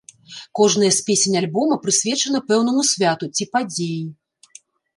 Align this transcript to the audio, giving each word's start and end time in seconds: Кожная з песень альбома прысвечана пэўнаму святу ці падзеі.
Кожная 0.59 0.89
з 0.95 1.01
песень 1.09 1.37
альбома 1.41 1.75
прысвечана 1.85 2.39
пэўнаму 2.49 2.81
святу 2.95 3.25
ці 3.35 3.49
падзеі. 3.55 4.03